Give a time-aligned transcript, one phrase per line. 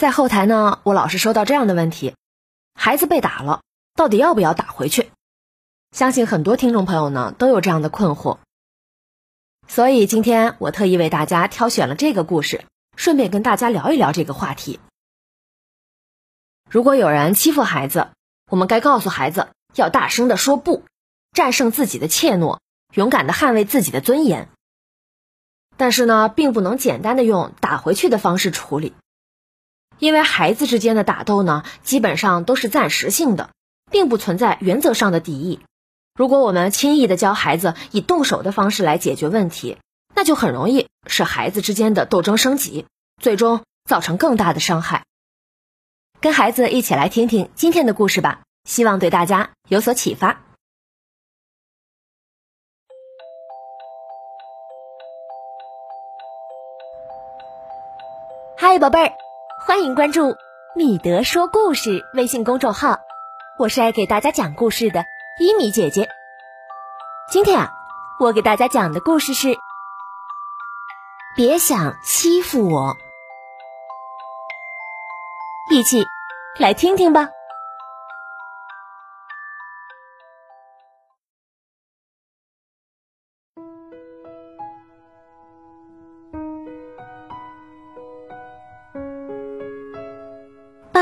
[0.00, 2.14] 在后台呢，我老是收到这样的问题：
[2.72, 3.60] 孩子被打了，
[3.94, 5.10] 到底要不要打回去？
[5.92, 8.38] 相信很多听众朋友呢都有这样的困惑。
[9.68, 12.64] 所以今天我特意为大家挑选了这个故事，
[12.96, 14.80] 顺便跟大家聊一聊这个话题。
[16.70, 18.08] 如果有人欺负孩子，
[18.50, 20.82] 我们该告诉孩子要大声的说不，
[21.32, 22.60] 战胜自己的怯懦，
[22.94, 24.48] 勇敢的捍卫自己的尊严。
[25.76, 28.94] 但是呢，并不能简单的用打回去的方式处理，
[30.00, 33.50] 因为孩子之间的打斗呢，基本上都是暂时性的，
[33.90, 35.60] 并不存在原则上的敌意。
[36.14, 39.76] 如果我们轻易的教孩子以动手的方式来解决问题，
[40.14, 42.86] 那就很容易使孩子之间的斗争升级，
[43.20, 45.04] 最终造成更大的伤害。
[46.20, 50.42] 跟孩子一起来听听今天的故事吧，希望对大家有所启发。
[58.56, 59.14] 嗨，宝贝儿，
[59.62, 60.38] 欢迎关注
[60.74, 62.98] 米德说故事微信公众号，
[63.58, 65.04] 我是爱给大家讲故事的。
[65.38, 66.08] 伊米姐姐，
[67.30, 67.70] 今天啊，
[68.18, 69.58] 我给大家讲的故事是：
[71.36, 72.96] 别想欺负我。
[75.70, 76.06] 一起
[76.58, 77.28] 来听听吧。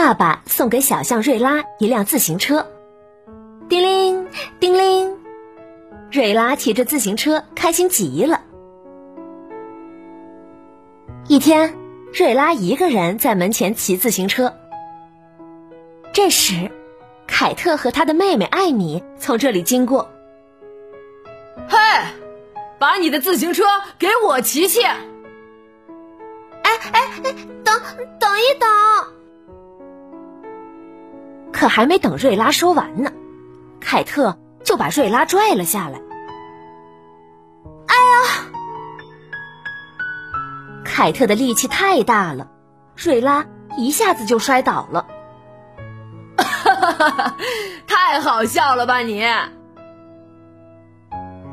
[0.09, 2.67] 爸爸送给小象瑞拉一辆自行车。
[3.69, 4.27] 叮铃
[4.59, 5.19] 叮铃，
[6.11, 8.41] 瑞拉骑着自行车开心极了。
[11.27, 11.77] 一天，
[12.15, 14.55] 瑞拉一个人在门前骑自行车。
[16.15, 16.71] 这时，
[17.27, 20.09] 凯特和他的妹妹艾米从这里经过。
[21.69, 21.77] 嘿，
[22.79, 23.63] 把你的自行车
[23.99, 24.83] 给我骑骑！
[24.83, 25.03] 哎
[26.63, 27.79] 哎哎，等
[28.19, 28.69] 等一等！
[31.53, 33.13] 可还没等瑞拉说完呢。
[33.81, 36.01] 凯特就把瑞拉拽了下来。
[37.87, 38.45] 哎呀！
[40.85, 42.49] 凯特的力气太大了，
[42.97, 45.07] 瑞拉一下子就摔倒了。
[46.37, 47.37] 哈哈哈哈！
[47.87, 49.25] 太好笑了吧你！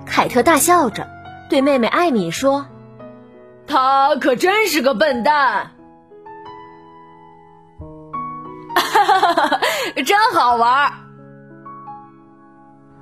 [0.05, 1.07] 凯特大笑着
[1.49, 2.65] 对妹妹艾米说
[3.67, 5.71] ：“他可真是个笨蛋。
[10.03, 10.91] ”真好玩。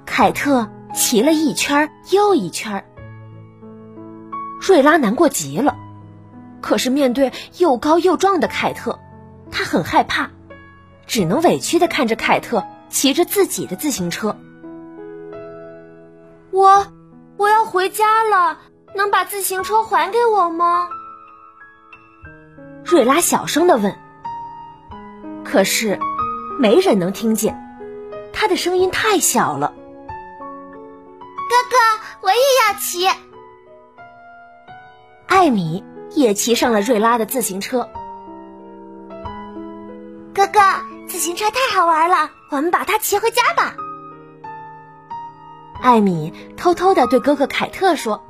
[0.06, 2.86] 凯特骑了一圈又一圈，
[4.62, 5.76] 瑞拉难过极了。
[6.62, 9.00] 可是面对又高又壮的凯特，
[9.52, 10.30] 她很害怕，
[11.08, 14.38] 只能委屈的看着凯特骑着自己的自行车。
[16.52, 16.88] 我
[17.38, 18.60] 我要回家了，
[18.96, 20.88] 能把自行车还给我吗？
[22.86, 23.96] 瑞拉小声的问。
[25.44, 26.00] 可是
[26.60, 27.56] 没人能听见，
[28.32, 29.74] 他的声音太小了。
[31.50, 31.78] 哥哥
[32.22, 33.08] 我也要骑。
[35.28, 37.90] 艾米也骑上了瑞拉的自行车。
[40.34, 40.60] 哥哥，
[41.08, 43.76] 自行车太好玩了，我们把它骑回家吧。
[45.82, 48.24] 艾米偷偷的对哥哥凯特说：“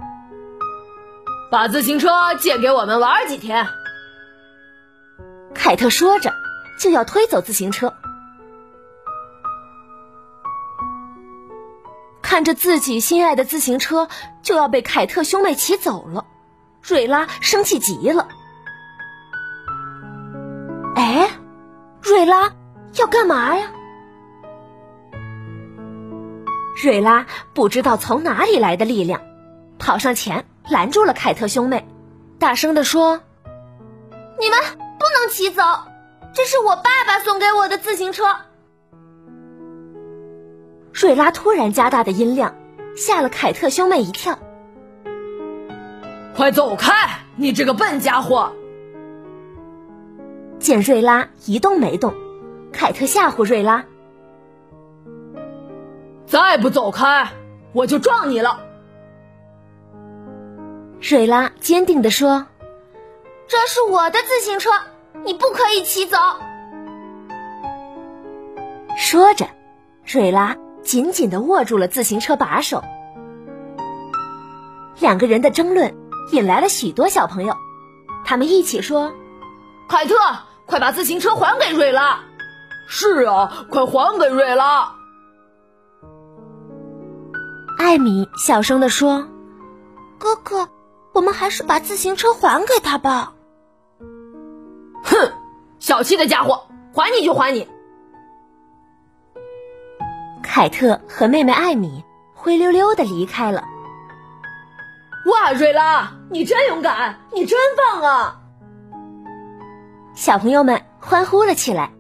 [1.52, 2.10] 把自行车
[2.40, 3.68] 借给我们玩几天。”
[5.54, 6.34] 凯特说着，
[6.80, 7.94] 就要推走自行车。
[12.34, 14.08] 看着自己心爱的自行车
[14.42, 16.26] 就要被凯特兄妹骑走了，
[16.82, 18.28] 瑞拉生气极了。
[20.96, 21.30] 哎，
[22.02, 22.52] 瑞拉
[22.96, 23.68] 要干嘛呀？
[26.84, 29.22] 瑞拉不知道从哪里来的力量，
[29.78, 31.88] 跑上前拦住了凯特兄妹，
[32.40, 33.22] 大声的说
[34.42, 35.62] ：“你们不能骑走，
[36.34, 38.24] 这是我爸爸送给我的自行车。”
[40.94, 42.56] 瑞拉突然加大的音量，
[42.96, 44.38] 吓了凯特兄妹一跳。
[46.36, 46.92] 快走开，
[47.36, 48.54] 你这个笨家伙！
[50.60, 52.14] 见瑞拉一动没动，
[52.72, 53.86] 凯特吓唬瑞拉
[56.26, 57.28] ：“再不走开，
[57.74, 58.62] 我就撞你了。”
[61.02, 62.46] 瑞拉坚定地说
[63.48, 64.70] ：“这是我的自行车，
[65.26, 66.18] 你不可以骑走。”
[68.96, 69.48] 说着，
[70.06, 70.56] 瑞拉。
[70.84, 72.84] 紧紧的握住了自行车把手，
[75.00, 75.96] 两个人的争论
[76.32, 77.56] 引来了许多小朋友，
[78.26, 79.14] 他们一起说
[79.90, 80.16] ：“凯特，
[80.66, 82.20] 快把自行车还给瑞拉
[82.88, 84.94] ！”“是啊，快还给瑞拉！”
[87.80, 89.28] 艾米小声的说
[90.20, 90.70] ：“哥哥，
[91.14, 93.34] 我们还是把自行车还给他吧。
[95.04, 95.32] ”“哼，
[95.80, 97.68] 小气的家伙，还你就还你！
[100.56, 102.06] 凯特和妹妹艾米
[102.36, 103.64] 灰溜溜的离开了。
[105.26, 108.40] 哇，瑞拉，你真勇敢，你真棒啊！
[110.14, 111.92] 小朋友们欢呼了起来。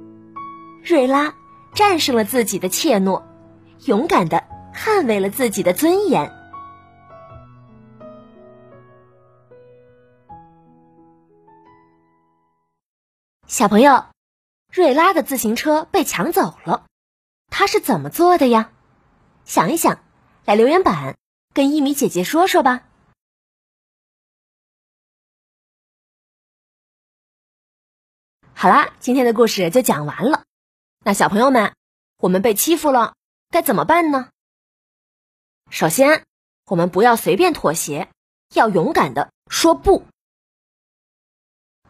[0.83, 1.33] 瑞拉
[1.73, 3.23] 战胜了自己的怯懦，
[3.85, 6.31] 勇敢的捍卫了自己的尊严。
[13.47, 14.05] 小朋友，
[14.71, 16.85] 瑞拉的自行车被抢走了，
[17.55, 18.71] 他是怎么做的呀？
[19.45, 20.03] 想一想，
[20.43, 21.15] 来留言板
[21.53, 22.89] 跟一米姐姐说说吧。
[28.55, 30.45] 好啦，今天的故事就讲完了。
[31.05, 31.75] 那小朋友们，
[32.17, 33.15] 我们被欺负了，
[33.51, 34.31] 该怎么办呢？
[35.69, 36.25] 首先，
[36.65, 38.09] 我们不要随便妥协，
[38.55, 40.07] 要勇敢的说不。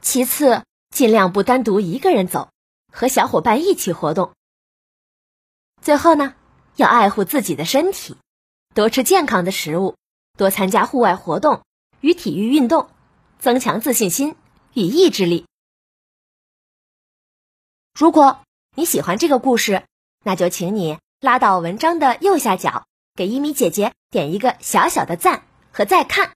[0.01, 2.50] 其次，尽量不单独一个人走，
[2.92, 4.33] 和小伙伴一起活动。
[5.83, 6.33] 最后呢，
[6.77, 8.15] 要爱护自己的身体，
[8.74, 9.97] 多吃健康的食物，
[10.38, 11.62] 多参加户外活动
[12.00, 12.89] 与体育运动，
[13.38, 14.38] 增强自信心
[14.74, 15.45] 与意志力。
[17.94, 18.39] 如果
[18.77, 19.83] 你喜欢这个故事，
[20.24, 25.44] 那就请你拉到文章的右下角，给一米姐姐点一个小小的赞
[25.74, 26.31] 和再看，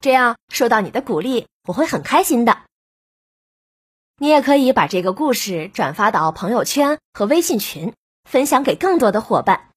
[0.00, 2.62] 这样收到你的鼓励，我会很开心的。
[4.16, 7.92] 你也可以把这个故事转发到朋友圈和微信群，
[8.28, 9.70] 分享给更多的伙伴。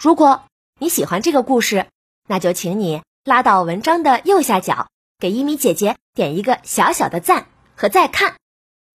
[0.00, 0.44] 如果
[0.78, 1.88] 你喜欢这个故事，
[2.28, 4.88] 那就请你拉到文章的右下角，
[5.18, 8.36] 给一米姐姐点一个小小的赞和再看，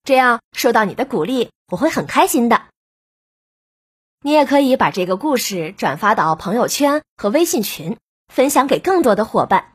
[0.04, 2.70] 这样收到你的鼓励，我会很开心的。
[4.22, 8.00] 你也可以把这个故事转发到朋友圈和微信群，
[8.34, 9.74] 分享给更多的伙伴。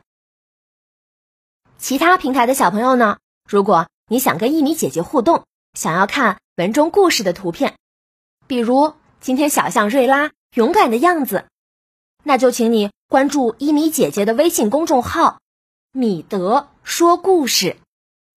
[1.77, 3.19] 其他平台的小朋友呢？
[3.47, 7.75] 如果你想跟一米姐姐互动，想要看文中故事的图片，
[8.45, 11.45] 比如今天小象瑞拉勇敢的样子，
[12.23, 15.39] 那就请你关注一米姐姐的微信公众号
[15.91, 17.77] “米德说故事”。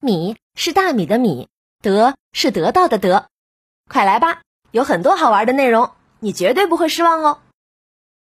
[0.00, 1.48] 米是大米的米，
[1.82, 3.26] 德是得到的德。
[3.90, 5.90] 快来吧，有很多好玩的内容，
[6.20, 7.40] 你绝对不会失望哦。